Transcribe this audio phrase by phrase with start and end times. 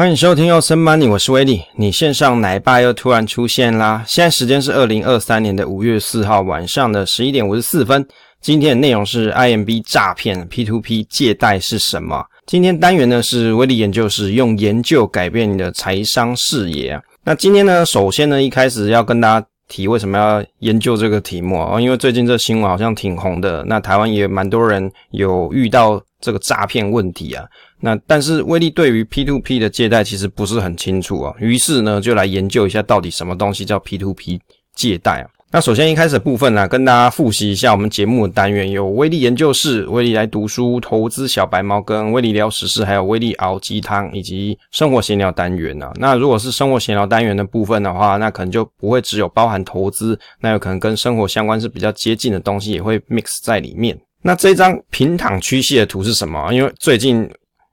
[0.00, 1.62] 欢迎收听《又森 money》，我是威利。
[1.76, 4.02] 你线上奶爸又突然出现啦！
[4.06, 8.08] 现在时间是二零二三年的五月四号晚上的十一点五十四分。
[8.40, 12.24] 今天的内容是 IMB 诈骗 P2P 借贷是什么？
[12.46, 16.98] 今天单元呢是威利研究室用研究改变你的财商视野。
[17.22, 21.78] 那今天呢，首先呢，一开始要跟大家提为什么要研究这个题目啊？
[21.78, 27.44] 因为最近这新闻好像挺红的，那台湾也蛮多人有遇到这个诈骗问题啊。
[27.80, 34.38] 那但是威力对于 P2P 的借贷其实不是很清楚啊，于是呢就来研究一下到底什么东西叫 P2P
[34.74, 35.28] 借贷啊。
[35.52, 45.92] 那首先一开始的部分呢，跟大家复习一下我们节目的单元，有威力研究室、威力来读书、投资小白猫跟威力聊时事，还有威力熬鸡汤以及生活闲聊单元啊。
[45.96, 53.98] 那如果是生活闲聊单元的部分的话，那可能就不会只有包含投资，那有可能跟生活相关是比较接近的东西也会 mix 在里面。
[54.22, 56.52] 那这张平躺曲线的图是什么？
[56.52, 57.28] 因为最近。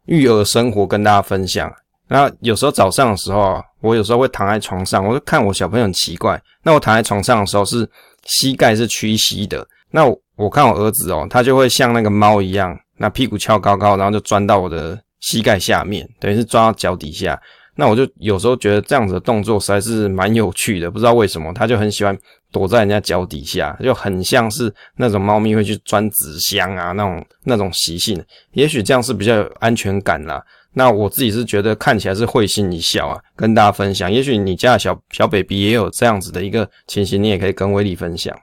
[0.07, 1.71] 育儿生活跟大家分享，
[2.07, 6.41] 那有时候早上的时候啊，我有时候会躺在床上，我就看我小朋友很奇怪。
[6.63, 7.87] 那我躺在床上的时候是
[8.25, 17.39] 膝盖是屈膝的，那我，看我儿子哦，他就会像那个猫一样，那屁股翘高高，然后就钻到我的膝盖下面，等于是钻到脚底下。
[17.75, 22.17] 那我就有时候觉得这样子的动作实在是蛮有趣的，不知道为什么，他就很喜欢
[22.57, 28.21] 躲在人家脚底下，就很像是那种猫咪会去钻纸箱啊那种那种习性。
[28.53, 30.43] 也许这样是比较有安全感啦。
[30.73, 34.11] 那我自己是觉得看起来是会心一笑啊，跟大家分享。
[34.11, 38.35] 也许你家的小小 baby 也有这样子的一个情形，你也可以跟威利分享。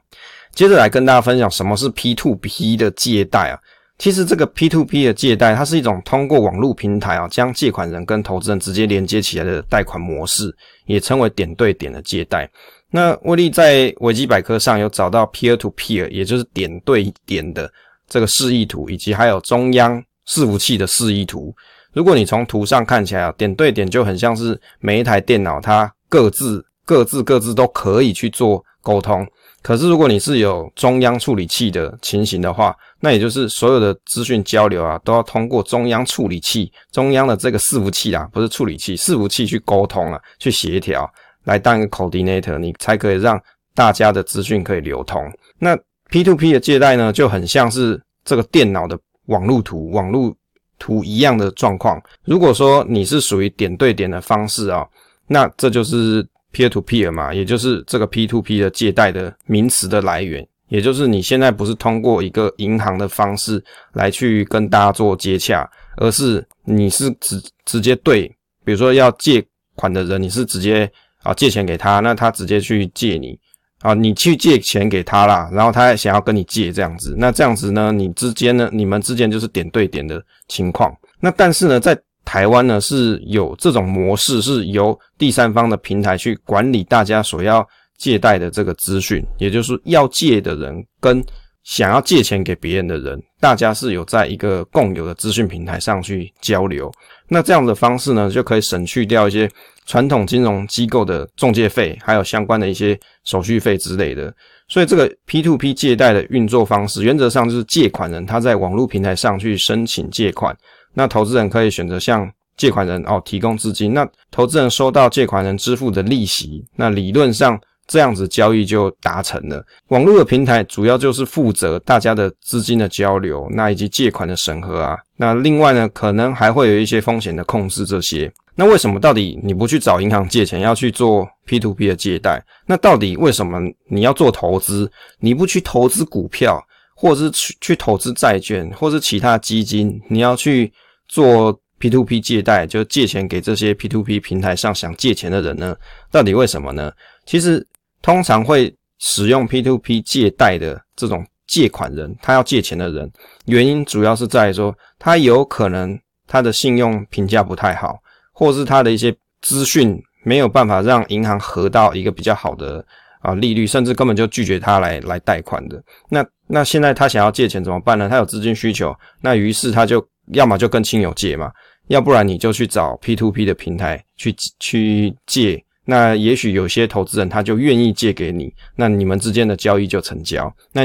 [0.53, 3.59] 接着来跟大家分享什么是 P2P 的借贷啊。
[3.97, 10.53] 其实这个 P2P 的借贷，它是一种通过网络平台啊，将借款人跟投资人直接连接起来的贷款模式，
[10.87, 12.51] 也称为点对点的借贷。
[12.95, 17.69] 那威利在维基百科上有找到 peer to peer，也就是点对点的
[18.09, 21.53] 这个示意图，以及还有中央伺服器的示意图。
[21.93, 29.27] 如果你从图上看起来啊，点对点就很像是每一台电脑它各自各自各自都可以去做沟通。
[29.61, 41.11] 可是，如果你是有中央处理器的情形的话，那也就是所有的资讯交流啊，都要通过中央处理器、中央的这个伺服器啊，不是处理器，伺服器去沟通啊，去协调，
[41.45, 43.41] 来当一个 coordinator，你才可以让
[43.75, 45.23] 大家的资讯可以流通。
[45.59, 45.77] 那
[46.11, 50.35] P2P 的借贷呢，就很像是这个电脑的网路图、网路
[50.79, 52.03] 图一样的状况。
[52.25, 54.87] 如果说你是属于点对点的方式啊，
[55.27, 56.27] 那这就是。
[56.57, 63.61] Peer to peer 嘛，也就是这个 P2P 的借贷的名词的来源，也就是你现在不是通过一个银行的方式
[63.95, 68.29] 来去跟大家做接洽，而是你是直直接对，
[68.65, 69.45] 比如说要借
[69.75, 70.89] 款的人，你是直接
[71.25, 73.37] 啊借钱给他，那他直接去借你
[73.81, 87.67] 啊，你去借钱给他啦，然后他还想要跟你借这样子，那这样子呢，你之间呢，你们之间就是点对点的情况，那但是呢，在台湾呢是有这种模式，是由第三方的平台去管理大家所要
[87.99, 91.23] 借贷的这个资讯，也就是要借的人跟
[91.65, 96.91] 想要借钱给别人的人，大家是有在一个共有的资讯平台上去交流。
[97.29, 99.51] 那这样的方式呢，就可以省去掉一些
[99.87, 104.35] 传统金融机构的中介费，还有相关的一些手续费之类的。
[104.69, 110.57] 所以这个 P2P 借贷的运作方式，原则上就是借款人他在网络平台上去申请借款。
[110.95, 119.65] 那投资人可以选择向借款人哦提供资金，那投资人收到借款人支付的利息，那理论上这样子交易就达成了。
[119.89, 124.97] 网络的平台主要就是负责大家的资金的交流，那以及借款的审核啊。
[125.17, 128.33] 那另外呢，可能还会有一些风险的控制这些。
[128.55, 132.45] 那为什么到底你不去找银行借钱，要去做 P2P 的借贷？
[132.67, 136.63] 那到底为什么你要做投资，你不去投资股票，
[136.95, 140.73] 或者是去去投资债券，或是其他基金，你要去？
[141.07, 145.77] 做 P2P 借贷，就借钱给这些 P2P 平台上想借钱的人呢？
[146.11, 146.91] 到底为什么呢？
[147.27, 147.65] 其实
[148.05, 153.11] 通常会使用 P2P 借贷的这种借款人，他要借钱的人，
[153.47, 157.97] 原因主要是在于说，他有可能他的信用评价不太好，
[158.35, 159.11] 或是他的一些
[159.41, 162.85] 资讯没有办法让银行核到一个比较好的
[163.23, 165.83] 啊利率，甚至根本就拒绝他来来贷款的。
[166.11, 168.07] 那那现在他想要借钱怎么办呢？
[168.07, 170.07] 他有资金需求，那于是他就。
[170.33, 171.53] 要么就跟亲友借嘛，
[171.89, 175.63] 要不然你就去找 P2P 的平台去去借。
[175.85, 180.51] 那也许有些投资人他就愿意借给你，那你们之间的交易就成交。
[180.73, 180.83] 那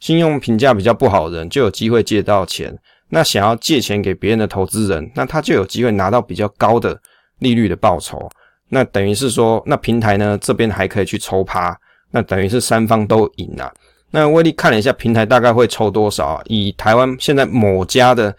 [0.00, 2.76] 信用评价比较不好的人就有机会借到钱。
[3.08, 7.00] 那想要借钱给别人的投资人，那他就有机会拿到比较高的
[7.38, 8.28] 利率的报酬。
[8.68, 11.74] 那等于是说，那平台呢这边还可以去抽趴，
[12.10, 13.72] 那等于是三方都赢了。
[14.10, 16.42] 那威利看了一下平台大概会抽多少？
[16.46, 18.34] 以台湾现在某家的。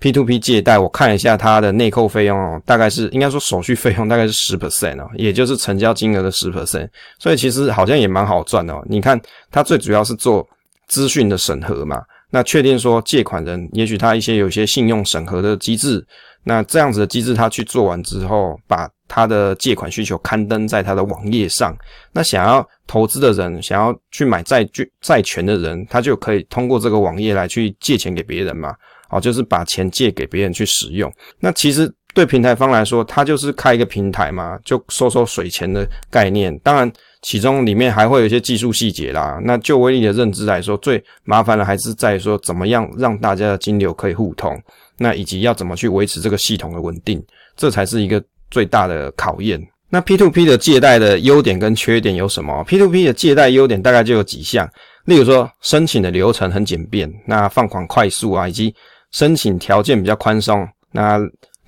[0.00, 6.88] P2P 借贷，我看一下它的内扣费用哦，大概是应该说手续费用大概是十 percent 哦，也就是成交金额的十 percent，
[7.18, 8.82] 所以其实好像也蛮好赚的哦。
[8.88, 9.20] 你看，
[9.50, 10.46] 它最主要是做
[10.88, 16.04] 资讯的审核嘛，那确定说借款人，也许他一些有些信用审核的机制，
[16.44, 21.76] 那这样子的机制他去做完之后，把他的借款需求刊登在他的网页上，
[22.12, 28.74] 那想要投资的人，想要去买债券债权的人，他就可以通过这个网页来去借钱给别人嘛。
[29.10, 31.12] 哦，就是把钱借给别人去使用。
[31.38, 36.56] 那其实对平台方来说，它就是开一个平台嘛，就收收水钱的概念。
[36.60, 36.90] 当然，
[37.22, 39.38] 其中里面还会有一些技术细节啦。
[39.44, 44.60] 那就威力的认知来说，最麻烦的还是在于说怎么样让大家的金流可以互通，
[44.98, 47.22] 那以及要怎么去维持这个系统的稳定，
[47.56, 49.60] 这才是一个最大的考验。
[49.92, 54.68] 那 P2P 的借贷的优点跟缺点有什么？P2P 的借贷优点大概就有几项，
[55.04, 58.72] 例如说申请的流程很简便，那放款快速啊，以及
[59.12, 61.18] 申请条件比较宽松，那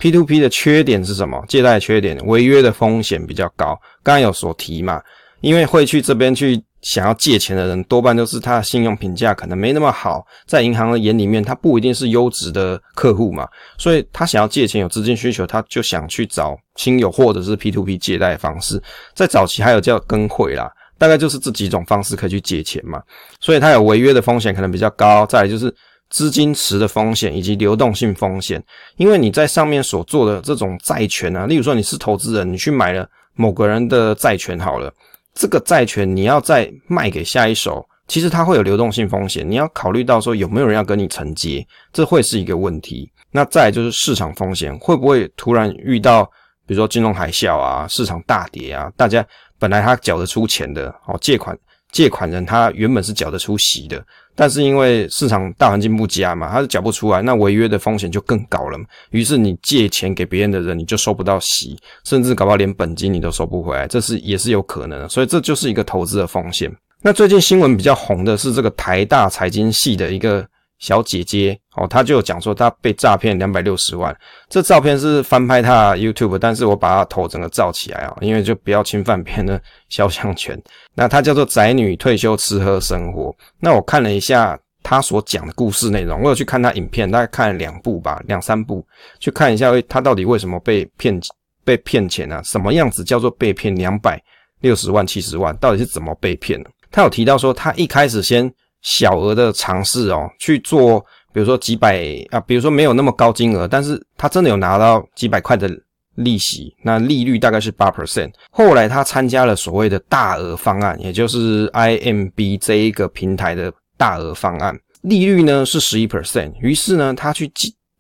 [0.00, 1.40] P2P 的缺点是什么？
[1.46, 3.78] 借贷缺点，违约的风险比较高。
[4.02, 5.00] 刚刚有所提嘛，
[5.40, 13.48] 因为会去这边去想要借钱的人，多半都是他的信用评价可能没那么好，在银行的眼里面，他不一定是优质的客户嘛，
[13.78, 18.82] 所以他想要借钱有资金需求，他就想去找亲友或者是 P2P 借贷方式。
[19.14, 20.68] 在早期还有叫跟汇啦，
[20.98, 23.00] 大概就是这几种方式可以去借钱嘛，
[23.40, 25.24] 所以他有违约的风险可能比较高。
[25.26, 25.72] 再来就是。
[26.12, 28.62] 资金池的风险以及流动性风险，
[28.97, 34.93] 因为你在上面所做的这种债权啊，例如说你是投资人，你去买了某个人的债权好了，
[35.35, 43.11] 这个债权你要再卖给下一手，其实它会有流动性风险，你要考虑到说有没有人要跟你承接，这会是一个问题。
[43.31, 46.25] 那再来就是市场风险，会不会突然遇到
[46.67, 49.26] 比如说金融海啸啊，市场大跌啊，大家
[49.59, 51.59] 本来他缴得出钱的哦，借款。
[51.92, 54.02] 借款人他原本是缴得出息的，
[54.34, 58.78] 但是因为市场大环境不佳嘛，他是缴不出来，那违约的风险就更高了。
[59.10, 65.08] 于是你借钱给别人的人，你就收不到息，甚至搞不好连本金你都收不回来，这是也是有可能的。
[65.08, 66.68] 所以这就是一个投资的风险。
[67.02, 70.44] 那最近新闻比较红的是这个台大财经系的一个。
[70.82, 74.14] 小姐姐哦，她就讲说她被诈骗两百六十万。
[74.49, 80.61] 这照片是翻拍她 YouTube，但是我把她头整个罩起来啊，因为就不要侵犯别人的肖像权。
[80.94, 83.32] 那她叫做宅女退休吃喝生活。
[83.61, 88.85] 那我看了一下她所讲的故事内容，我有去看她影片，大概看了两部吧，两三部，
[89.20, 91.17] 去看一下她到底为什么被骗
[91.64, 92.43] 被骗钱啊？
[92.43, 94.20] 什么样子叫做被骗两百
[94.62, 95.56] 六十万、七十万？
[95.58, 96.70] 到底是怎么被骗的？
[96.90, 98.52] 她有提到说，她一开始先。
[98.82, 101.00] 小额的尝试哦，去做，
[101.32, 105.70] 比如说几百啊，比如说没有那么高金额，但是他真的有拿到几百块的
[106.17, 108.32] 利息，那利率大概是八 percent。
[108.50, 116.52] 后来他参加了所谓的大额方案，也就是 IMB 这一个平台的大额方案，利率呢是十一 percent。
[116.61, 117.50] 于是呢，他去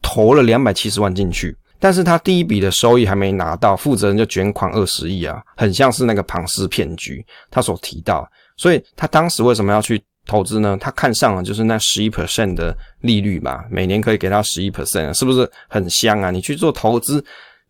[0.02, 10.02] 投了两百七十万进去，但是他第一笔的收益还没拿到，负责人就卷款二十亿啊，很像是那个庞氏骗局，他所提到，所以他当时为什么要去？
[10.24, 16.30] 投资呢，他看上了就是那十一 percent 的利率吧，每年可以给他十一 percent，是不是很香啊？
[16.30, 17.22] 你去做投资，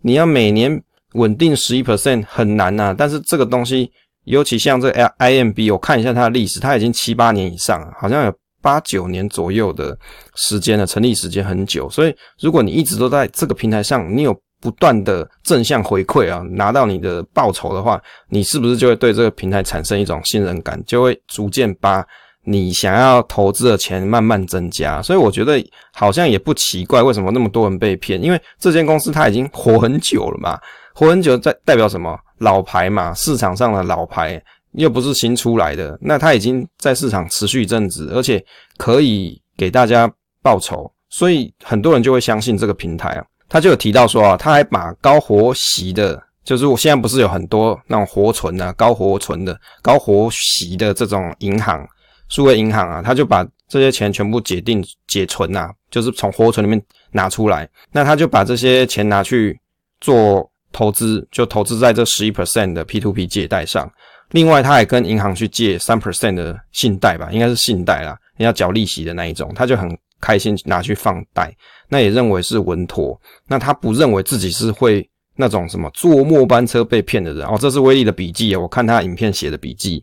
[0.02, 0.82] 你要每年
[1.14, 2.94] 稳定十一 percent 很难呐。
[2.96, 3.90] 但是这个东西，
[4.24, 9.98] 尤其像这 IMB，我看一下它的历史，它已经七八年以上，好像有八九年左右的
[10.34, 11.88] 时间了，成立时间很久。
[11.88, 17.98] 所以如果你一直都在这个平台上，你有不断的正向回馈啊，拿到你的报酬的话，
[18.28, 22.06] 你是不是就会对这个平台产生一种信任感，就会逐渐把。
[22.44, 28.20] 你想要投资的钱慢慢增加，所以我觉得好像也不奇怪，为什么那么多人被骗？
[28.22, 30.58] 因为这间公司它已经活很久了嘛，
[30.92, 32.18] 活很久在代表什么？
[32.38, 38.44] 老牌嘛，市场上的老牌，又不是新出来的，那它已经在市场持续一阵子，而且
[38.76, 43.24] 可以给大家报酬，所以很多人就会相信这个平台啊。
[43.48, 51.86] 他就有提到说啊，他还把高活息的，就是我现在不是有很多那种活存啊、高活存的、高活息的这种银行。
[52.32, 59.60] 数位银行啊，他就把这些钱全部解定解存啊，就是从活存里面拿出来，那他就把这些钱拿去
[60.00, 63.86] 做投资，就投资在这十一 percent 的 P2P 借贷上。
[64.30, 71.54] 另外，他还跟银行去借三 percent 的信贷吧，应该是信贷啦，要缴利息的那一种，他就很开心拿去放贷，
[71.86, 73.20] 那也认为是稳妥。
[73.46, 80.02] 那他不认为自己是会那种什么坐末班车被骗的人哦，这是威力的笔记啊，我看他影片写的笔记。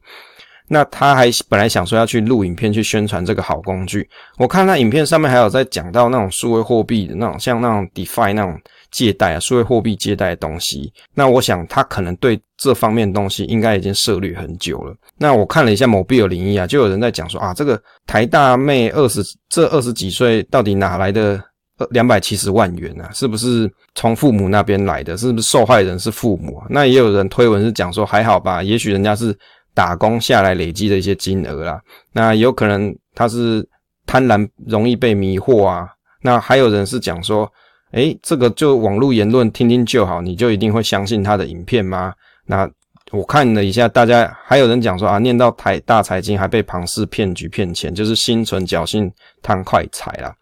[0.69, 4.07] 那他还本来想说要去录影片去宣传这个好工具，
[4.37, 8.55] 我看那影片上面还有在讲到那种数位货币的那种，像那种 DeFi 那种
[8.91, 10.93] 借贷啊，数位货币借贷的东西。
[11.15, 14.95] 那我想他可能对这方面的东西应该已经涉猎很久了。
[15.17, 21.43] 那我看了一下某币有零一啊，就有人在讲说啊，这个台大妹二十这二十几岁到底哪来的
[21.89, 23.09] 两百七十万元啊？
[23.11, 25.17] 是不是从父母那边来的？
[25.17, 26.67] 是不是受害人是父母啊？
[26.69, 29.35] 那也有人推文是讲说还好吧，也许人家是
[29.79, 31.81] 打工下来累积的一些金额啦。
[32.11, 33.65] 那有可能他是
[34.05, 35.87] 贪婪，容易被迷惑啊。
[36.21, 37.49] 那还有人是讲说，
[37.93, 42.13] 诶，这个就网络言论听听就好，你就一定会相信他的影片吗？
[42.45, 42.69] 那
[43.11, 49.09] 我看了一下，大家还有人讲说啊，念到台大财经还被庞氏骗局骗钱，就是心存侥幸
[49.41, 50.35] 贪快财啦。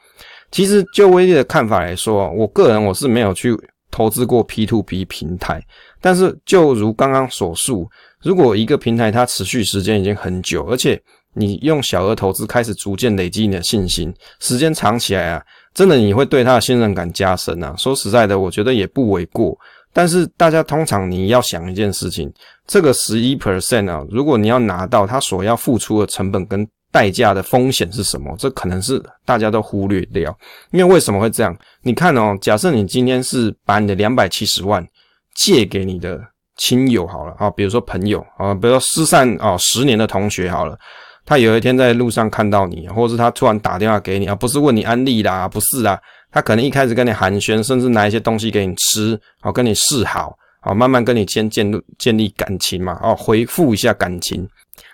[0.50, 3.56] 其实就威力的看法来说，我个人我是没有去
[3.92, 5.62] 投资过 P2P 平台，
[6.02, 7.90] 但是就如刚刚所述，
[8.22, 11.02] 如果一个平台它持续时间已经很久，而且
[11.34, 17.76] 你用小额投资开始逐渐累积你的信心，时间长起来啊，真的你会对它的信任感加深啊。
[17.78, 19.58] 说实在的，我觉得也不为过。
[19.94, 22.32] 但是大家通常你要想一件事情，
[22.68, 26.68] 这个十一 percent 啊，如果你要拿到它所要付出的成本跟
[26.98, 28.36] 代价的风险是什么？
[28.40, 30.36] 这可能是大家都忽略掉。
[30.72, 31.56] 因为为什么会这样？
[31.84, 34.84] 你看哦，假设你今天是把你的两百七十万
[35.36, 36.20] 借给你的
[36.56, 40.76] 亲友好了啊，比如说朋友啊，比如说失散啊十年的同学好了，
[41.24, 46.00] 他有一天在路上看到你，或者是他突然打电话给你啊，不是问你安利啦，不是啊。
[46.32, 54.48] 他可能一开始跟你寒暄，甚至拿一些东西给你吃，好跟你示好，好慢慢跟你先建立建立感情嘛，哦回复一下感情，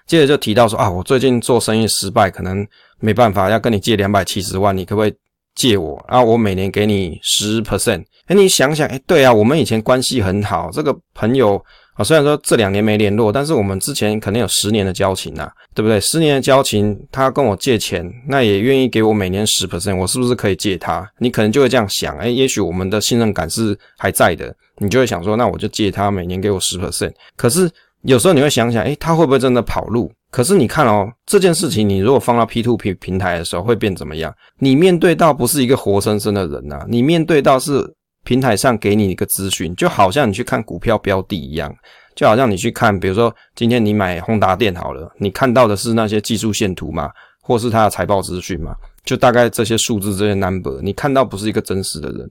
[0.07, 2.65] 接着就提到说啊，我最近做生意失败，可能
[2.99, 5.13] 没办法要跟你借两百七十万，你可不可以
[5.55, 6.03] 借我？
[6.09, 8.03] 然后我每年给你十 percent。
[8.27, 11.63] 哎，你想想，哎，对啊，我们以前关系很好，这个朋友。
[11.95, 15.99] 啊，虽然说这两年没联络，但是我们之前可能有十年的交情呐，对不对？
[16.01, 21.07] 十年的交情，他跟我借钱，那也愿意给我每年十 percent，我是不是可以借他？
[21.19, 27.13] 你可能就会这样想，诶，也许我们的信任感是还在的，你就会想说，那我就借他每年给我十 percent。
[27.35, 27.69] 可是
[28.03, 30.11] 有时候你会想想，诶，他会不会真的跑路？
[30.31, 34.33] 可是你看哦，这件事情你如果放到 P2P 平台的时候，会变怎么样？
[34.59, 37.93] 你面对到不是一个活生生的人呐，你面对到是。
[38.25, 41.69] 平台上给你一个资讯，就好像你去看股票标的一样，
[42.15, 47.09] 就好像你去看，比如说今天你买宏达电好了，你看到的是那些技术线图嘛，
[47.41, 52.25] 或是它的财报资讯嘛，就大概这些数字这些 number，你看到不是一个真实的人。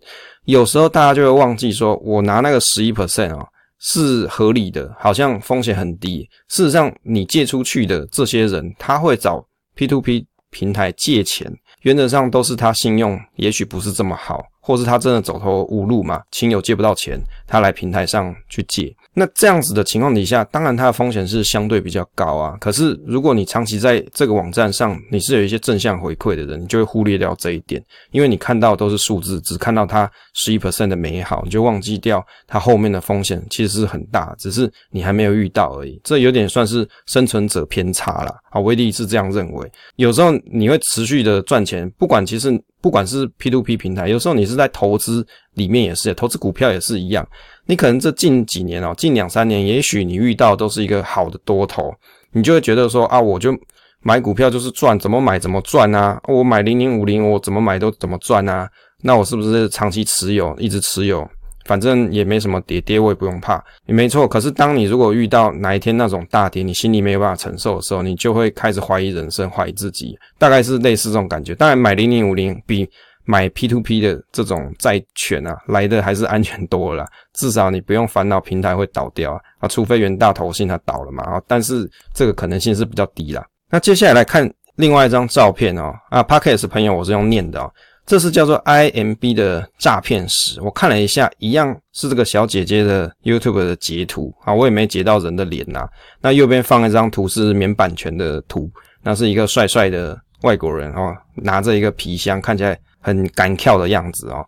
[0.46, 3.44] 有时候大家就会忘记说，我拿那个十一 percent 啊
[3.84, 6.28] 是合理的，好像风险很低。
[6.48, 9.44] 事实上，你借出去的这些人，他会找
[9.76, 14.44] P2P 平台借钱，原则上都是他信用也许不是这么好。
[14.62, 18.94] 或是他真的走投无路嘛，亲友借不到钱，他来平台上去借。
[19.12, 22.56] 那这样子的情况底下，当然它的风险是相对比较高啊。
[22.58, 36.00] 可是如果你长期在这个网站上，你是有一些正向回馈的人，你就会忽略掉这一点，因为你看到都是数字，只看到它十一 percent 的美好，你就忘记掉它后面的风险其实是很大，只是你还没有遇到而已。
[36.02, 38.34] 这有点算是生存者偏差啦。
[38.48, 39.70] 啊，威力是这样认为。
[39.96, 42.50] 有时候你会持续的赚钱，不管其实
[42.82, 45.24] 不管是 P to P 平台，有时候你是在投资
[45.54, 47.26] 里面也是，投资股票也是一样。
[47.64, 51.94] 你可能这近几年哦，近两三年，也许你遇到都是一个好的多头，
[52.32, 53.56] 你就会觉得说啊，我就
[54.00, 58.68] 买股票就是赚，怎么买怎么赚啊，我买零零五零，我怎么买都怎么赚啊，
[59.00, 61.24] 那我是不是长期持有，一直持有，
[61.64, 64.26] 反正也没什么跌跌，我也不用怕，也没错。
[64.26, 71.54] 可是当你如果遇到哪一天那种大跌，你心里没有办法承受的时候，你就会开始怀疑人生，怀疑自己，大概是类似这种感觉。
[71.54, 72.88] 当然买零零五零比。
[73.24, 83.46] 买 P to P 的这种债权啊，来的还是安全多了，至少你不用烦恼平台会倒掉啊，啊，除非元大投信它倒了嘛，啊，但是这个可能性是比较低啦。
[83.70, 87.70] 那接下来来看另外一张照片哦，啊，Podcast 朋友我是用念的哦，
[88.04, 95.88] 这是叫做 IMB 的诈骗史，我看了一下，一样是这个小姐姐的 YouTube 的截图啊，我也没截到人的脸呐。
[96.20, 98.70] 那右边放一张图是免版权的图，
[99.02, 102.78] 那是一个帅帅的外国人哦，拿着一个皮箱，看起来。
[103.04, 104.46] 很敢跳的样子哦，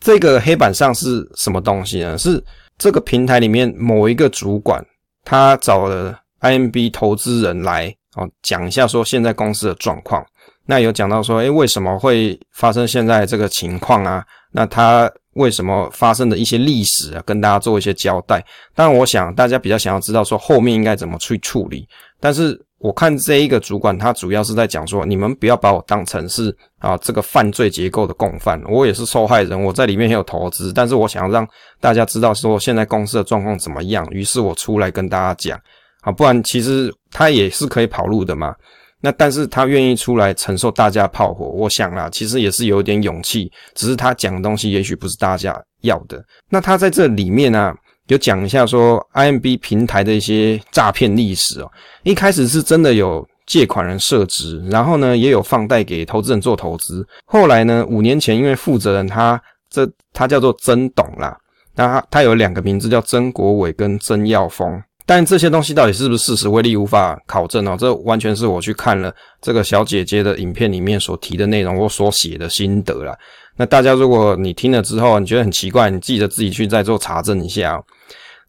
[0.00, 2.16] 这个黑板上是什么东西呢？
[2.16, 2.42] 是
[2.78, 4.82] 这个平台里面某一个主管，
[5.22, 10.24] 他找了 IMB 投资人来哦，讲一下说现在公司的状况。
[10.70, 14.24] 那有讲到说，诶，为什么会发生现在这个情况啊？
[14.52, 18.44] 那他为什么发生的一些历史啊，跟大家做一些交代。
[18.74, 21.86] 当然，我想大家比较想要知道说后面应该怎么去处理，
[22.20, 22.58] 但是。
[22.82, 26.48] 我看这一个主管，他主要是在讲说，你们不要把我当成是
[26.78, 31.46] 啊这个犯罪结构的共犯，我也是受害人，我在里面也有投资，但是我想要让
[31.78, 35.60] 大家知道说现在公司的状况怎么样，于是我出来跟大家讲，
[36.00, 38.54] 啊，不然其实他也是可以跑路的嘛。
[39.00, 46.22] 那但是他愿意出来承受大家炮火，我想啦，其实也是有点勇气，只是他讲的东西也许不是大家要的。
[46.48, 47.74] 那他在这里面呢、啊？
[48.06, 51.70] 有讲一下说 IMB 平台的一些诈骗历史哦，
[52.02, 57.06] 一开始是真的有借款人设置，然后呢，也有放贷给投资人做投资。
[57.24, 59.40] 后来呢，五年前因为负责人他
[59.70, 61.38] 这他叫做曾董啦，
[61.76, 64.82] 那他他有两个名字叫曾国伟跟曾耀峰。
[65.10, 67.74] 但这些东西到底是不是事实，威力无法考证哦。
[67.76, 69.12] 这完全是我去看了
[69.42, 73.12] 这个小姐姐的影片里面所提的内容，我所写的心得啦。
[73.56, 77.84] 那大家如果你听了之后你觉得很奇怪，你记得自己去再做查证一下哦。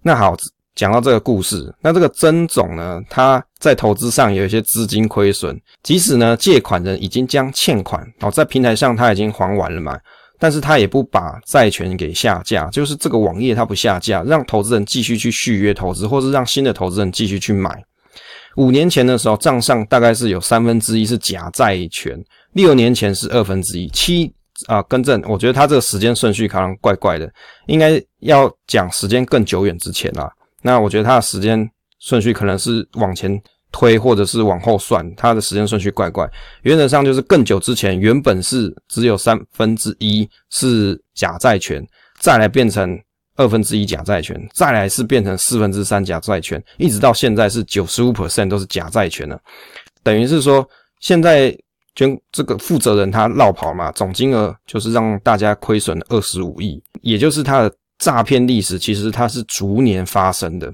[0.04, 0.38] 那好，
[0.76, 9.98] 讲到这个故事，那这个曾总呢，他在投资上有一些资金亏损，即使呢借款人已经将欠款哦在平台上他已经还完了嘛。
[10.42, 17.70] 但是他也不把债权给下架，就是这个网页他不下架，让投资人继续去续约投资，或是让新的投资人继续去买。
[18.56, 22.20] 五年前的时候，账上大概是有三分之一是假债权，
[22.54, 24.34] 六年前是二分之一，七
[24.66, 27.32] 啊更正，我觉得他这个时间顺序可能怪怪的，
[27.68, 30.28] 应该要讲时间更久远之前啦。
[30.64, 31.70] 那我觉得他的时间
[32.00, 33.40] 顺序可能是往前。
[33.72, 36.30] 推或者是往后算，它的时间顺序怪怪。
[36.64, 41.86] 原则上就是更久之前，原本是只有三分之一是假债权，
[42.20, 43.00] 再来变成
[43.36, 49.40] 二分之一假债权，再来是变成四分之三假债权，一直到现在是九十五 percent 都是假债权了。
[50.04, 50.68] 等于是说，
[51.00, 51.58] 现在
[51.96, 60.74] 捐这个负责人他落跑嘛，总金额就是让大家亏损二十五亿，也就是他的诈骗历史，其实它是逐年发生的。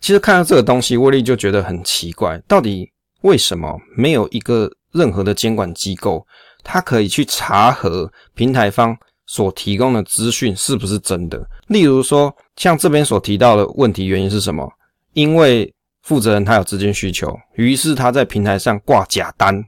[0.00, 2.90] 其实看到这个东西，威力就觉得很奇怪，到底
[3.22, 6.26] 为什么没有一个任何的监管机构，
[6.62, 8.96] 它可以去查核平台方
[9.26, 11.40] 所提供的资讯是不是真的？
[11.68, 14.68] 例如说，像这边所提到的问题原因是什么？
[15.12, 15.72] 因为
[16.02, 19.62] 负责人他有资金需求，于是他在平台上挂假单。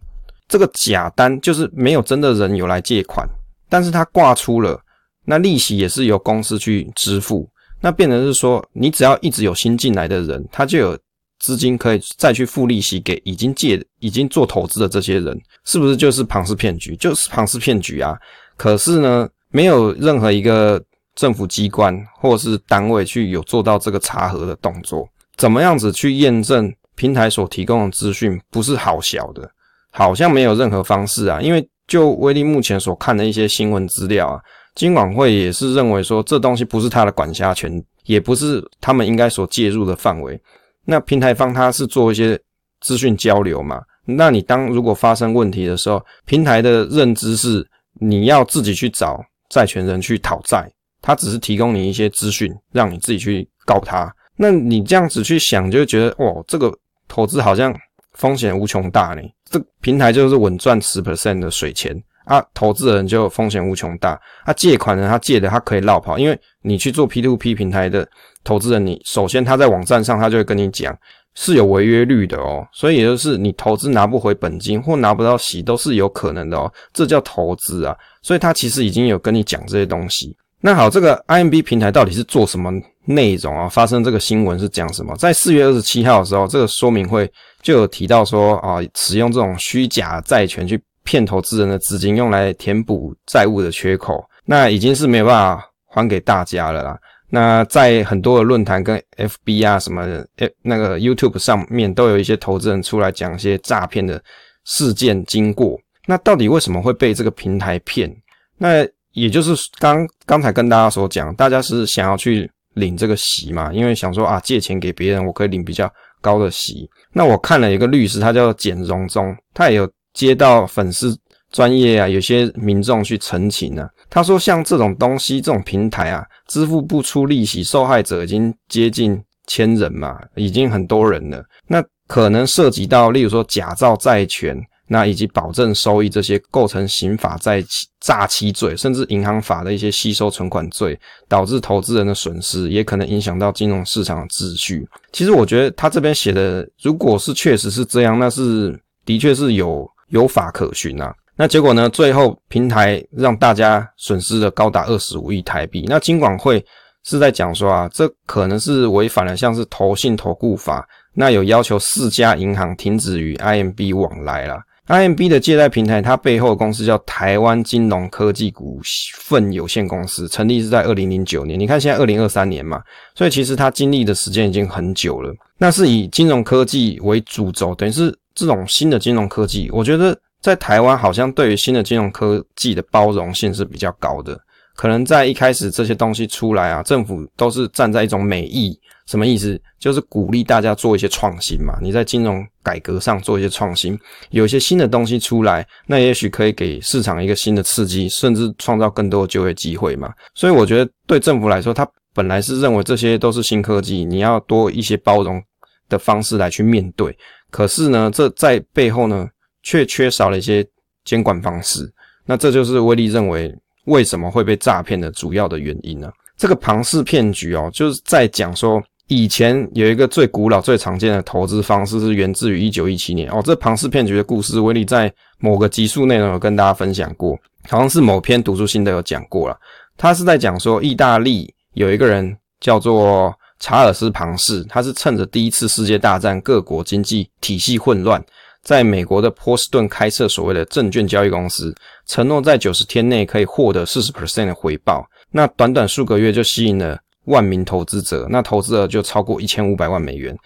[0.48, 3.26] 这个假单就是没有真的人有来借款，
[3.68, 4.80] 但是他挂出了，
[5.24, 7.48] 那利息也是由公司去支付。
[7.82, 10.96] 那变成是说，你只要一直有新进来的人，他就有
[11.40, 16.94] 资金可以再去付利息给已经借、已经做投资的这些人，是不是就是庞氏骗局？
[16.96, 18.16] 就是庞氏骗局啊！
[18.56, 20.80] 可是呢，没有任何一个
[21.16, 25.04] 政府机关或是单位去有做到这个查核的动作，
[25.36, 29.50] 怎么样子去验证平台所提供的资讯不是好小的？
[29.90, 31.40] 好像没有任何方式啊！
[31.40, 34.40] 因为就威力目前所看的一些新闻资料啊。
[34.74, 40.40] 金管会也是认为说，这东西不是他的管辖权，也不是他们应该所介入的范围。
[40.84, 42.38] 那平台方他是做一些
[42.80, 43.82] 资讯交流嘛？
[44.04, 47.64] 那你当如果发生问题的时候，平台的认知是
[48.00, 50.68] 你要自己去找债权人去讨债，
[51.00, 54.12] 他只是提供你一些资讯，让你自己去告他。
[54.36, 56.72] 那你这样子去想，就觉得哇，这个
[57.06, 57.72] 投资好像
[58.14, 59.22] 风险无穷大呢。
[59.48, 62.02] 这平台就是稳赚十 percent 的水钱。
[62.24, 64.18] 啊，投资人就风险无穷大。
[64.44, 68.08] 啊，借款人他借的他可以落跑，因为你去做 P2P 平台的
[68.44, 70.96] 投资人，你首先他在网站上他就会跟你讲
[71.34, 77.96] 是有违约率的哦，所以也就是你投资拿不回本金或拿不到息都是有可能的哦，这叫投资啊。
[78.22, 80.36] 所以他其实已经有跟你讲这些东西。
[80.60, 82.70] 那好，这个 IMB 平台到底是做什么
[83.06, 83.68] 内容啊？
[83.68, 85.12] 发生这个新闻是讲什么？
[85.16, 87.28] 在四月二十七号的时候，这个说明会
[87.62, 90.80] 就有提到说啊，使用这种虚假债权去。
[91.04, 96.98] 骗投资人的资金用来填补债务的缺口，那已经是没有办法还给大家了啦。
[97.28, 104.22] 那在很多的论坛跟 FB 啊什么的，诶，那个 YouTube 上面都有一些投资人出来讲一些诈骗的
[104.64, 105.80] 事件经过。
[106.06, 108.14] 那到底为什么会被这个平台骗？
[108.58, 113.72] 那也就是刚刚才跟大家所讲，大家是想要去领这个息嘛？
[113.72, 116.88] 因为想说啊，借钱给别人，我可以领比较高的息。
[117.12, 119.90] 那我看了一个律师，他叫简荣忠，他也有。
[120.14, 121.18] 接到粉丝
[121.50, 131.44] 专业啊，有些民众去澄清啊，他说像这种东西，这种平台啊，支付不出利息，受害者已经接近千人嘛，已经很多人了。
[131.66, 137.62] 那可能涉及到，例如说假造债权，那以及保证收益这些，构成刑法债
[138.00, 140.98] 诈欺罪，甚至银行法的一些吸收存款罪，
[141.28, 144.86] 导致投资人的损失，也可能影响到金融市场的秩序。
[145.12, 149.86] 其实我觉得他这边写的，如果是确实是这样，那是的确是有。
[150.12, 151.88] 有法可循啊，那结果呢？
[151.88, 155.86] 最后平台让大家损失了高达二十五亿台币。
[155.88, 156.62] 那金管会
[157.02, 164.60] 是在讲说啊，这可能是违反了像是投信投顾法，那有要求四家银行停止与 IMB 往来了。
[164.88, 168.80] IMB 的借贷平台，它背后的公司叫台湾金融科技股
[169.18, 171.58] 份有限公司，成立是在二零零九年。
[171.58, 172.82] 你看现在二零二三年嘛，
[173.14, 175.34] 所以其实它经历的时间已经很久了。
[175.58, 178.16] 那是以金融科技为主轴，等于是。
[178.34, 184.40] 这种新的金融科技，我觉得在台湾好像对于新的金融科技的包容性是比较高的，
[184.74, 189.60] 可能在一开始这些东西出来啊，政府都是站在一种美意，什么意思？
[189.78, 191.76] 就是鼓励大家做一些创新嘛。
[191.82, 193.98] 你在金融改革上做一些创新，
[194.30, 200.12] 有一些新的东西出来，那也许可以给市场一个新的刺激，甚至创造更多的就业机会嘛。
[200.34, 205.42] 所以我觉得对政府来说，他本来是认为这些都是新科技，你要多一些包容
[205.88, 207.16] 的方式来去面对。
[207.50, 209.28] 可是呢，这在背后呢，
[209.62, 210.66] 却缺少了一些
[211.04, 211.92] 监管方式。
[212.24, 213.54] 那这就是威力认为。
[213.84, 216.10] 为什么会被诈骗的主要的原因呢？
[216.36, 223.42] 这个庞氏骗局哦，就是在讲说，以前有一个最古老、最常见的投资方式是源自于一九一七年哦。
[223.44, 229.56] 这庞氏骗局的故事，威利在某个集数内容有跟大家分享过，好像是某篇读书心得有讲过了。
[229.96, 238.24] 他是在讲说，意大利有一个人叫做查尔斯庞氏，他是趁着第一次世界大战各国经济体系混乱。
[238.62, 241.74] 在美国的波士顿开设所谓的证券交易公司，
[242.06, 245.04] 承诺在九十天内可以获得四十 percent 的回报。
[245.32, 250.36] 那短短数个月就吸引了万名投资者，那投资额就超过一千五百万美元。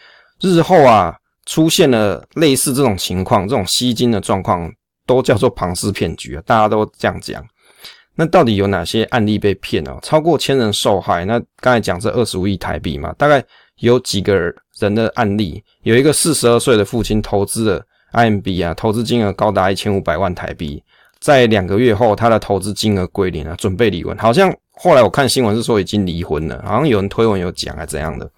[0.40, 4.72] 日后啊，出现了类似这种情况，这种吸金的状况，
[5.06, 7.44] 都叫做庞氏骗局啊，大家都这样讲。
[8.14, 9.94] 那到底有哪些案例被骗呢？
[10.00, 11.26] 超过千人受害。
[11.26, 13.44] 那刚才讲这二十五亿台币嘛，大概
[13.80, 14.34] 有几个
[14.78, 15.62] 人的案例？
[15.82, 17.86] 有一个四十二岁的父亲投资了。
[18.16, 20.82] IMB 啊，投资金额高达一千五百万台币，
[21.20, 24.16] 在两个月后，他的投资金额归零了，准备离婚。
[24.16, 28.28] 好像后来我看新闻是说已经离婚了，好像有人推文有讲啊怎样的。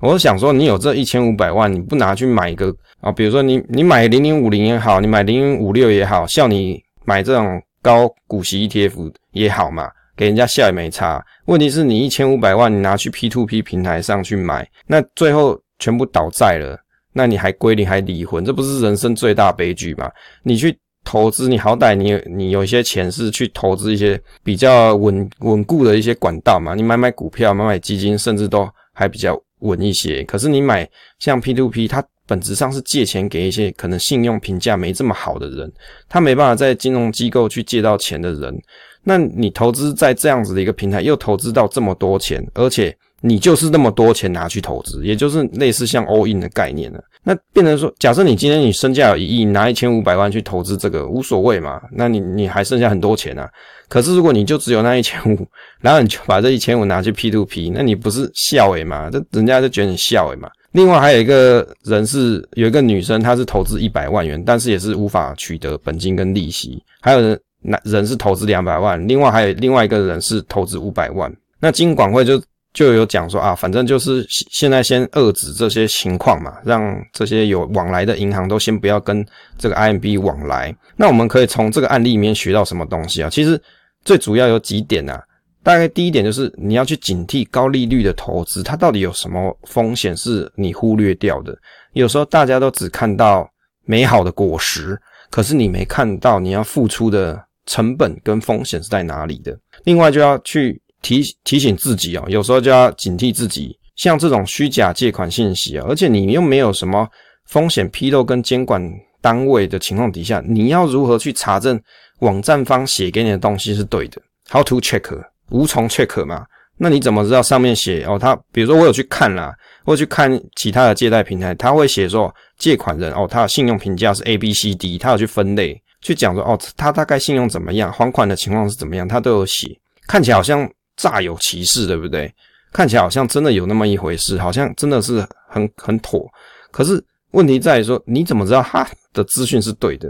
[0.00, 3.12] 我想说，你有这一千五百万，你不拿去买一个啊？
[3.12, 11.22] 比如说你你买零零五零也好，你买零零五六也好，像你买这种高股息 ETF 也好嘛，给人家笑也没差。
[11.44, 16.78] 问题是你一千五百万，你拿去 P2P 平台上去买，那最后全部倒债了。
[17.12, 20.10] 那你还归零还离婚，这不是人生最大悲剧吗？
[20.44, 30.22] 你去投资，你好歹你你有一些钱是去投资一些比较稳稳固的一些管道嘛，你买买股票，买买基金，甚至都还比较稳一些。
[30.24, 35.72] 可是你买像 P2P，它本质上是借钱给一些可能信用评价没这么好的人，
[36.08, 38.56] 他没办法在金融机构去借到钱的人。
[39.02, 42.96] 那你投资在这样子的一个平台，又投资到这么多钱，而且。
[43.22, 47.02] 你就是那么多钱拿去投资，也就是类似像 all in 的概念了。
[47.22, 51.78] 那变成说，假设你今天你身价有一亿，拿一千五百万去投资这个无所谓嘛？
[51.92, 53.46] 那你你还剩下很多钱啊。
[53.88, 55.46] 可是如果你就只有那一千五，
[55.82, 59.10] 然后你就把这一千五拿去 P to P，那你不是笑诶嘛？
[59.10, 60.48] 这人家就觉得你笑诶嘛。
[60.72, 66.82] 另外还有一个人是有一个女生，她是投资一百万元，但是也是无法取得本金跟利息。
[67.02, 71.30] 还有人那人是投资两百万，另外还有另外一个人是投资五百万。
[71.60, 72.42] 那金管会就。
[72.72, 79.26] 就有讲说啊，反正就是现在先遏制这些情况嘛，让这些有往来的银行都先不要跟
[79.58, 80.72] 这个 IMB 往来。
[80.94, 83.28] 那我们可以从这个案例里面学到什么东西啊？
[83.28, 83.60] 其实
[84.04, 85.20] 最主要有几点啊。
[85.64, 91.58] 大概第一点就是你要去警惕高利率的投资，它到底有什么风险是你忽略掉的？
[91.92, 93.50] 有时候大家都只看到
[93.84, 94.96] 美好的果实，
[95.28, 99.58] 可是你没看到你要付出的成本跟风险是在哪里的。
[99.82, 100.80] 另外就要去。
[101.02, 107.08] 提提醒自己哦，有时候就要警惕自己，像这种虚假借款信息啊，而且你又没有什么
[107.46, 108.82] 风险披露跟监管
[109.20, 111.80] 单位的情况底下，你要如何去查证
[112.20, 115.02] 网站方写给你的东西是对的？How to check？
[115.50, 116.44] 无从 check 嘛？
[116.76, 118.18] 那你怎么知道上面写哦？
[118.18, 119.52] 他比如说我有去看啦，
[119.84, 129.68] 我去看其他的借贷平台，他会写说借款人哦，他的信用评价是 A B C D，他有去分类去讲说哦，他大概信用怎么样，还款的情况是怎么样，他都有写，
[130.06, 130.70] 看起来好像。
[131.00, 132.32] 煞有其事，对不对？
[132.72, 136.28] 看起来好像真的有那么一回事，好像真的是很很妥。
[136.70, 140.08] 可是问题在于说，你怎么知道他的资讯是对的？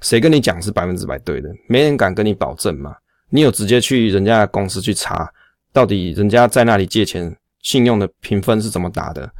[0.00, 1.48] 谁跟你讲是百分之百对的？
[1.68, 2.96] 没人敢跟你保证嘛。
[3.28, 5.30] 你有直接去人家的公司去查，
[5.72, 9.30] 到底人家在那里借钱，信用的评分是怎么打的？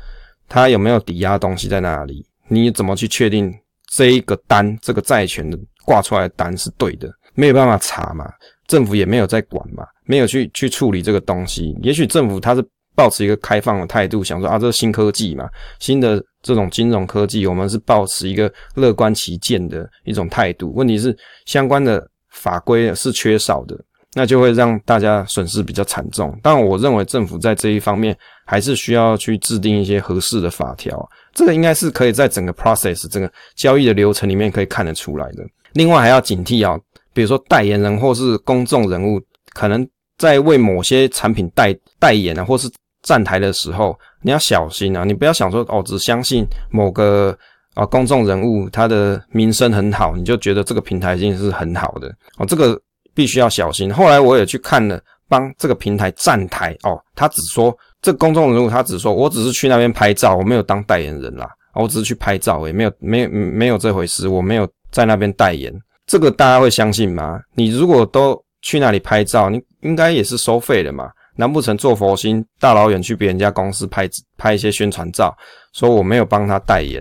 [0.49, 2.25] 他有没有抵押东西在那里？
[2.47, 3.53] 你怎么去确定
[3.89, 7.11] 这一个单，这个债权的挂出来的单是对的？
[7.35, 8.31] 没有办法查嘛。
[8.71, 11.77] 政府也没有在管嘛，没有去去处理这个东西。
[11.83, 15.49] 也许政府他是抱持一个开放的态度，想说啊，这是新科技嘛，
[15.81, 20.73] 新的这种金融科技，我们是抱持一个乐观其见的一种态度。
[20.73, 23.77] 问题是相关的法规是缺少的，
[24.15, 26.39] 那就会让大家损失比较惨重。
[26.41, 30.97] 但我认为政府在这一方面还是需要去制定一些合适的法条，
[31.35, 35.43] 这个应该是可以在整个 process 整个交易的流程里面可以看得出来的。
[35.73, 36.79] 另外还要警惕啊。
[37.13, 39.21] 比如说代言人或是公众人物，
[39.53, 39.87] 可能
[40.19, 42.71] 在为某些产品代代言啊，或是
[43.03, 45.05] 站台的时候，你要小心啊！
[45.05, 47.37] 你不要想说哦，只相信某个
[47.75, 52.79] 啊公众人物他的名声很好，你就觉得这个平台一定是很好的哦，这个
[53.15, 53.93] 必须要小心。
[53.93, 65.73] 后来我也去看了帮这个平台站台哦，他只说这公众人物，他只说我只是去那边拍照，我没有当代言人啦，我只是去拍照，也没有没有没有这回事，我没有在那边代言，
[66.11, 67.39] 这个大家会相信吗？
[67.55, 71.09] 你如果都去那里拍照，你应该也是收费的嘛？
[71.37, 75.33] 难不成做佛心大老远去别人家公司拍拍一些宣传照，
[75.73, 77.01] 说我没有帮他代言，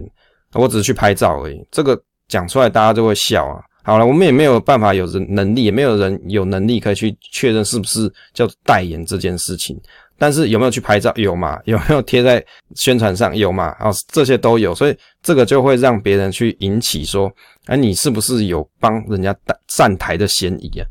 [0.53, 3.59] 我只是去拍照而已，这个讲出来大家就会笑啊。
[3.81, 9.75] 好了，我们也没有办法有人能力，也没有人有能力可以去确认是不是叫代言这件事情。
[10.19, 11.12] 但是有没有去拍照？
[11.15, 11.58] 有嘛？
[11.65, 13.36] 有没有贴在宣传上？
[13.36, 13.75] 有嘛？
[13.79, 17.32] 哦，这些都有，所以这个就会让别人去引起说，
[17.65, 19.36] 哎，你是不是有帮人家
[19.67, 20.86] 站台的嫌疑啊？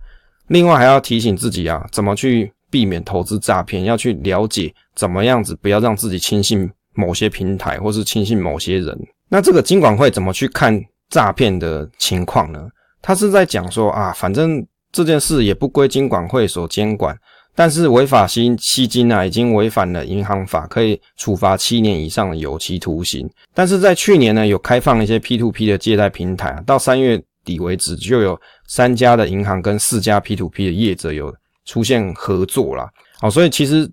[0.49, 3.85] 另外还要提醒自己啊，怎么去避免投资诈骗？
[3.85, 8.99] 要去了解怎么样子，不要让自己轻信某些平台，或是轻信某些人。
[9.29, 12.67] 那这个金管会怎么去看诈骗的情况呢？
[13.03, 17.15] 他是在讲说啊，反正这件事也不归金管会所监管，
[17.59, 23.29] 但是违法吸吸金啊，已经违反了银行法，可以处罚七年以上的有期徒刑。
[23.53, 32.89] 但是在去年呢，有开放一些 P2P 的借贷平台，到三月底为止，就有三家的银行跟四家 P2P 的业者有出现合作啦。
[33.19, 33.91] 好，所以其实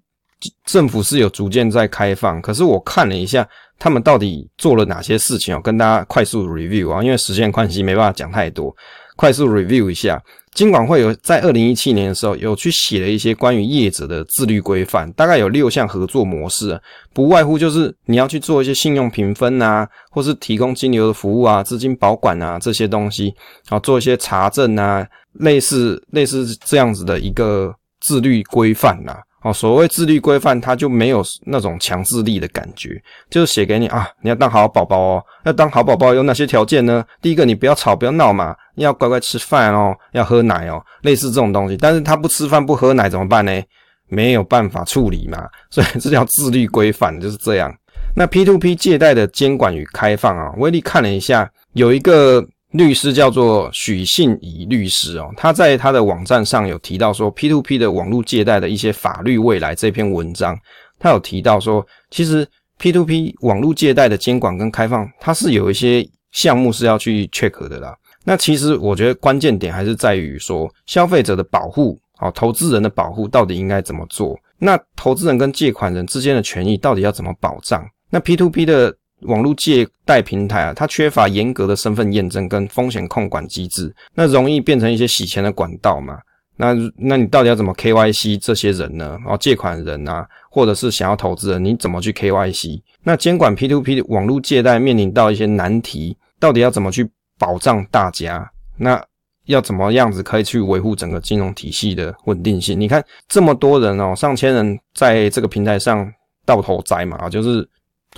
[0.68, 3.48] 政府是有逐渐在开放，可是我看了一下。
[3.78, 5.60] 他们到底做了哪些事情哦？
[5.62, 8.74] 跟大家快速 review 啊，因为时间关系没办法讲太多，
[9.18, 10.18] 快速 review 一下。
[10.56, 16.80] 金管会有在二零一七年的时候有去写了一些关于业者的自律规范，大概有六项合作模式，
[17.14, 23.36] 不外乎就是你要去做一些信用评分啊，或是提供金流的服务啊、资金保管啊这些东西，
[23.68, 29.14] 啊，做一些查证啊，类似类似这样子的一个自律规范呐。
[29.44, 37.06] 哦，所谓自律规范，它就没有那种强制力的感觉，就是写给你啊，你要当好宝宝哦，要当好宝宝有哪些条件呢？
[37.22, 41.78] 第一个，你不要吵，不要闹嘛，要乖乖吃饭哦，要喝奶哦，类似这种东西。
[41.78, 43.62] 但是他不吃饭不喝奶怎么办呢？
[44.08, 47.74] 没有办法处理嘛， 所以这叫自律规范，就是这样。
[48.16, 52.46] 那 P to P 借贷的监管与开放啊，威力看了一下，有一个。
[52.72, 60.60] 律师叫做许信怡律师哦，他在他的网站上有提到说 P to P 的网络借贷的一些法律未来这篇文章，
[61.00, 62.46] 他有提到说，其实
[62.78, 67.96] P to P 网络借贷的监管跟开放，它是有一些项目是要去 check 的啦。
[68.26, 74.38] 那其实我觉得关键点还是在于说，消费者的保护，好，投资人的保护到底应该怎么做？
[74.58, 77.86] 那投资人跟借款人之间的权益到底要怎么保障？
[78.10, 86.18] 那 P2P 的网络借贷平台啊，它缺乏严格的身份验证跟风险控管机制，那容易变成一些洗钱的管道嘛。
[86.58, 89.18] 那那你到底要怎么 KYC 这些人呢？
[89.22, 92.82] 然后借款人啊，或者是想要投资人，你怎么去 KYC？
[93.04, 98.50] 那监管 P2P 网络借贷面临到一些难题，到底要怎么去保障大家？
[98.78, 99.04] 那
[99.46, 102.80] 要怎么样子可以去维护整个金融体系的稳定性？
[102.80, 106.12] 你看这么多人哦，上千人在这个平台上
[106.46, 107.68] 到头栽嘛，就是。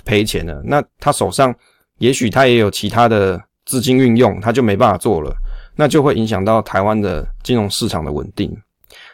[0.04, 1.52] 赔钱了，那他手上
[1.98, 5.34] 也许他也有其他的资金运用，他就没办法做了，
[5.74, 8.56] 那就会影响到台湾的金融市场的稳定。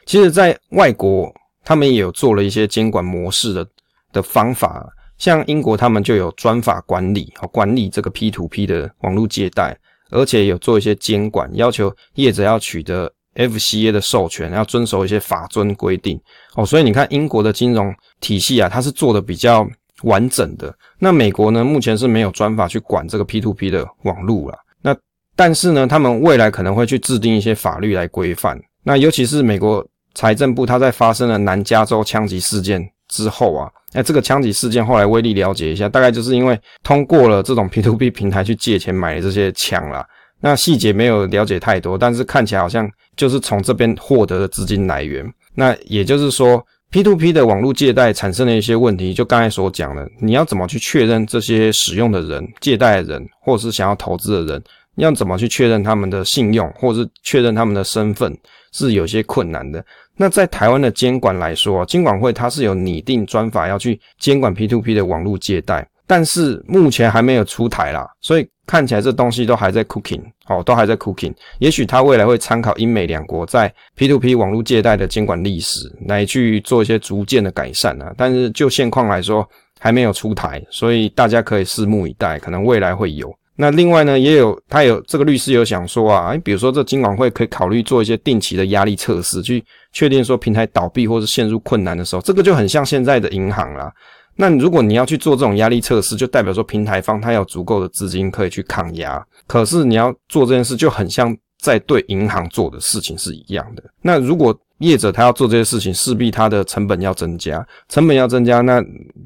[0.04, 3.66] 其实，在外国，他们也有做了一些监管模式的
[4.12, 4.86] 的方法，
[5.16, 9.74] 像英国，他们就有专法管理，管理这个 P to P 的网络借贷，
[10.10, 16.20] 而且有做一些监管，要求业者要取得 FCA 的授权，要遵守一些法遵规定。
[16.54, 19.68] 哦，所以你看英国的金融体系啊，它是做的比较。
[20.02, 20.76] 完整的。
[20.98, 24.58] 那美国呢，目前是没有专法去管这个 P2P 的网络啦。
[24.82, 24.94] 那
[25.34, 28.60] 但是呢，他们未来可能会去制定一些法律来规范。
[28.82, 40.06] 那尤其是美国财政部，它在发生了南加州枪击事件之后啊，哎，这个枪击事件后来威力了解一下，大概就是因为通过了这种 P2P 平台去借钱买的这些枪啦。
[40.40, 45.24] 那细节没有了解太多，但是看起来好像就是从这边获得的资金来源。
[45.54, 46.64] 那也就是说。
[46.92, 54.62] P2P 的网络借贷产生了一些问题，就刚才所讲的，你要怎么去确认这些使用的人、借贷人，或者是想要投资的人，
[54.94, 58.32] 要怎么去确认他们的信用，或者是确认他们的身份，
[58.70, 59.84] 是有些困难的。
[60.16, 65.86] 那在台湾的监管来说，金管会它是有拟定专法要去监管 P2P 的网络借贷。
[66.06, 71.32] 但是目前还没有出台啦，所以看起来这东西都还在 cooking，哦，都还在 cooking。
[71.60, 78.12] 也许它未来会参考英美两国在 P2P 网络借贷的监管历史，来去做一些逐渐的改善啊。
[78.18, 79.48] 但是就现况来说，
[79.80, 83.34] 还没有出台，所以大家可以拭目以待，可能未来会有。
[83.56, 93.92] 那另外呢，也有他有这个律师有想说啊，哎，比如说这金管会可以考虑做一些定期的压力测试，去确定说平台倒闭或是陷入困难的时候，这个就很像现在的银行啦。
[94.36, 99.24] 那如果你要去做这种压力测试，就代表说平台方他有足够的资金可以去抗压。
[99.46, 103.84] 可是你要做这件事，就很像在对银行做的事情是一样的。
[104.02, 108.82] 那如果业者他要做这些事情，势必他的成本要增加，成本要增加，那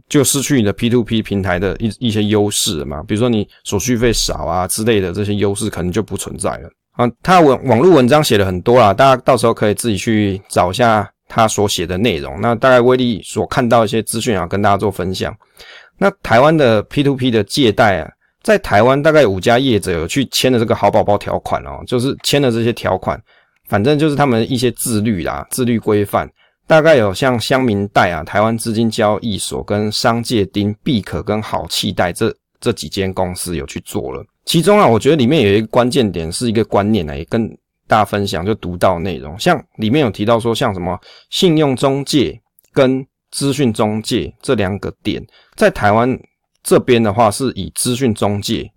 [0.08, 3.02] 就失去你的 P2P 平台的一一些优势了嘛。
[3.02, 6.70] 比如说你手续费少啊之类的这些优势，可能就不存在了。
[6.92, 12.40] 啊，他网网络文章写了很多啦，大家到时候可以自己去找一下他所写的内容。
[12.40, 15.34] 那大概威力所看到一些资讯啊，跟大家做分享。
[15.96, 18.10] 那台湾的 P2P 的借贷啊，
[18.42, 23.20] 在台湾大概五家业者有去签了这个好宝宝条款哦，就是签了这些条款，
[23.68, 26.28] 反正就是他们一些自律啦、自律规范，
[26.66, 34.24] 大概有像乡民贷啊、台湾资金交易所跟商界丁、必可跟好期贷这这几间公司有去做了。
[34.44, 37.46] 其中啊，我觉得里面有一个关键点是一个观念啊，也跟
[37.86, 39.38] 大家分享，就独到内容。
[39.38, 40.98] 像里面有提到说，像什么
[41.30, 42.40] 信用中介
[42.72, 45.22] 跟资讯中介这两个点，
[45.54, 46.18] 在台湾
[46.62, 48.70] 这边的话是以资讯中介，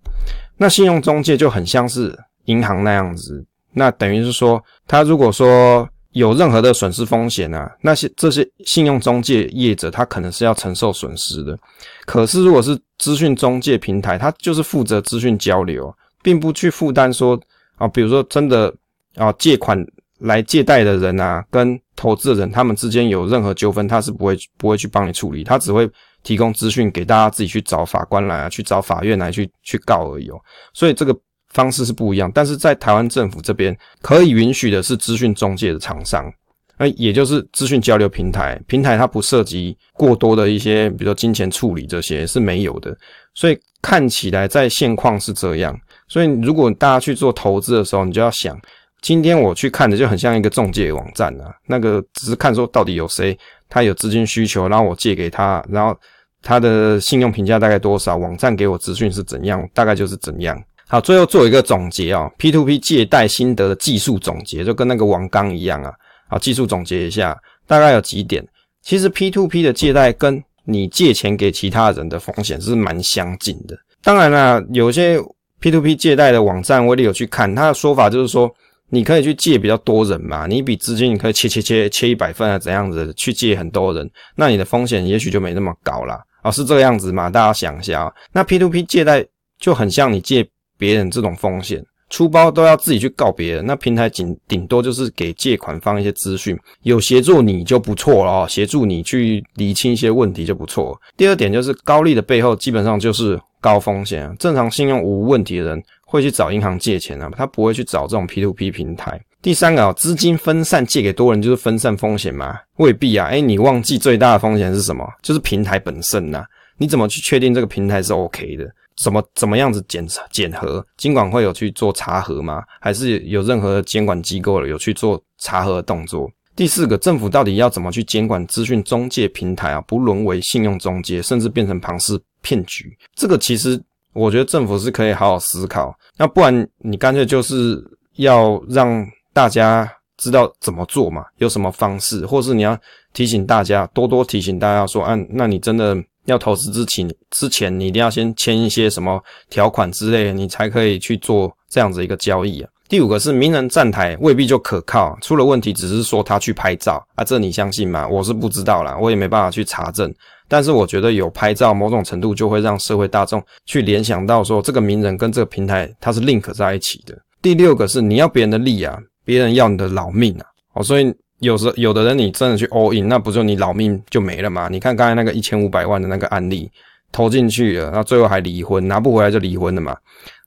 [0.58, 3.44] 那信用中介就很像是银行那样子，
[3.74, 5.88] 那等于是说，他如果说。
[6.12, 11.58] 有任何的损失风险啊，那些这些信用中介业者，他可能是要承受损失的。
[12.04, 15.90] 可是如果是资讯中介平台，他就是负责资讯交流，
[16.22, 17.40] 并不去负担说
[17.76, 18.70] 啊，比如说真的
[19.14, 19.82] 啊，借款
[20.18, 25.90] 来借贷的人啊，跟投资的人他们之间有任何纠纷，他是不会不会去帮你处理，他只会
[26.22, 30.38] 提供资讯给大家自己去找法官来啊，去找法院来去去告而已哦。
[30.74, 31.18] 所以这个。
[31.52, 36.32] 方式是不一样，但是在台湾政府这边可以允许的是资讯中介的厂商，
[36.78, 42.96] 那也就是资讯交流平台，平台它不涉及过多的一些，比如说金钱处理这些是没有的，
[43.34, 45.78] 所以看起来在现况是这样。
[46.08, 48.58] 所以如果大家去做投资的时候，你就要想，
[49.00, 53.38] 今天我去看的就很像一个中介网站啊，那个只是看说到底有谁
[53.68, 55.94] 他有资金需求，然后我借给他，然后
[56.42, 60.60] 他的信用评价大概多少，网站给我资讯是怎样，大概就是怎样。
[60.88, 65.90] 好，最后做一个总结哦，P2P 借贷心得的技术总结，就跟那个王刚一样啊。
[66.28, 67.34] 好，技术总结一下，
[67.66, 68.46] 大概有几点。
[68.82, 73.74] 其实 P2P 的借贷跟你借钱给其他人的风险是蛮相近的。
[74.02, 75.18] 当然啦，有些
[75.62, 78.54] P2P 借贷的网站，我也有去看，他的说法就是说，
[78.90, 86.20] 你可以去借比较多人嘛，你一笔资金你可以切切切切一百份啊，怎样子去借很多人，那你的风险也许就没那么高啦。
[86.42, 87.30] 哦，是这个样子嘛？
[87.30, 89.24] 大家想一下啊，那 P2P 借贷
[89.58, 90.46] 就很像你借。
[90.82, 101.00] 别人这种风险出包都要自己去告别人，那平台仅顶多就是给借款方一些资讯，有协助你就不错了哦，协助你去理清一些问题就不错。
[101.16, 109.20] 第二点就是高利的背后基本上就是高风险，正常信用无问题的人会去找银行借钱啊，他不会去找这种 P2P 平台。
[109.40, 112.56] 第三个啊，资金分散借给多人就是分散风险吗？
[112.78, 115.08] 未必啊，诶，你忘记最大的风险是什么？
[115.22, 116.44] 就是平台本身呐，
[116.76, 118.68] 你怎么去确定这个平台是 OK 的？
[118.96, 120.84] 怎么怎么样子检查检核？
[120.96, 122.62] 监管会有去做查核吗？
[122.80, 126.30] 还是有任何监管机构有去做查核动作？
[126.54, 129.80] 第四个，政府到底要怎么去监管资讯中介平台啊？
[129.82, 132.96] 不沦为信用中介，甚至变成庞氏骗局？
[133.14, 135.96] 这个其实我觉得政府是可以好好思考。
[136.18, 137.82] 那不然你干脆就是
[138.16, 141.24] 要让大家知道怎么做嘛？
[141.38, 142.78] 有什么方式，或是你要
[143.14, 145.96] 提醒大家，多多提醒大家说，啊，那你真的。
[146.26, 152.68] 要投资之前，之前你一定要先签一些什么条款之类的，你才可以去做这样子一个交易啊。
[152.88, 158.06] 第五个是名人站台未必就可靠，出了问题只是说他去拍照啊，这你相信吗？
[158.06, 160.12] 我是不知道啦，我也没办法去查证。
[160.46, 167.16] 但是我觉得有拍照，某种程度就会让社会大众去联想到说这个名人跟这个平台它是 link 在一起的。
[167.40, 171.12] 第六个是你要别人的利啊，别人要你的老命啊，哦，所以。
[171.42, 174.68] 有时有的人你真的去 all in，那不就你老命就没了吗？
[174.70, 176.70] 你看刚才那个一千五百万的那个案例，
[177.10, 179.96] 投进去了，那最后还离婚，拿不回来就离婚了嘛。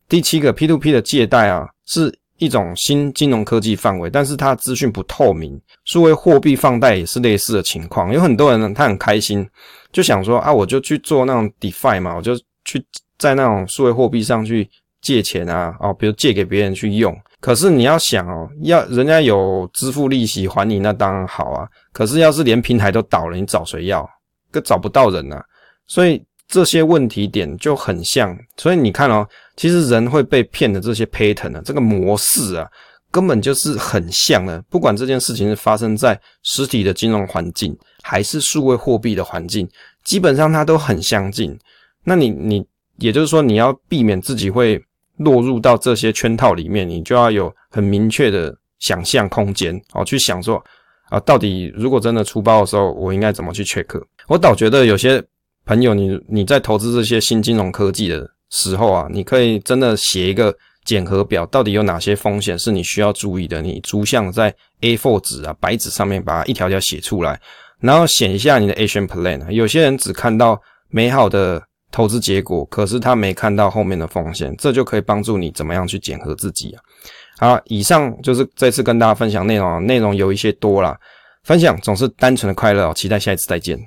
[0.07, 5.59] 第七个 P2P 的借贷啊，是一种新金融科技范围，但是它资讯不透明。
[5.83, 9.45] 数位货币放贷也是类似的情况，有很多人呢，他很开心，
[9.91, 12.81] 就想说啊，我就去做那种 DeFi 嘛，我就去
[13.17, 14.69] 在那种数位货币上去
[15.05, 17.15] 借钱啊，哦，比如借给别人去用。
[17.39, 21.67] 可是你要想哦，要人家有支付利息还你，那当然好啊。
[21.93, 24.03] 可是要是连平台都倒了，你找谁要？
[24.49, 25.45] 更找不到人啊。
[25.85, 28.35] 所以这些问题点就很像。
[28.57, 32.67] 所以你看哦，其实人会被骗的这些 pattern 啊，这个模式啊，
[33.11, 34.59] 根本就是很像的。
[34.71, 39.69] 不管这件事情是发生在实体的金融环境，还是数位货币的环境，
[40.03, 41.55] 基本上它都很相近。
[42.03, 42.65] 那你你
[42.97, 44.83] 也就是说，你要避免自己会。
[45.17, 50.63] 落入到这些圈套里面，你就要有很明确的想象空间哦，去想说
[51.09, 54.01] 啊，到底如果真的出包的时候，我应该怎么去 check？
[54.27, 55.23] 我倒觉得有些
[55.65, 67.39] 朋友你，你在投资这些新金融科技的时候啊，你可以真的写一个检核表到底有哪些风险是你需要注意的，你逐项在 A4 纸啊白纸上面把它一条条写出来，
[67.79, 69.49] 然后写一下你的 Action Plan。
[69.51, 71.61] 有些人只看到美好的
[71.95, 76.83] 投资结果，可是他没看到后面的风险，这就可以帮助你怎么样去检核自己啊。
[77.37, 80.99] 好，以上就是这次跟大家分享内容，内容有一些多啦，
[81.45, 83.79] 分享总是单纯的快乐，期待下一次再见。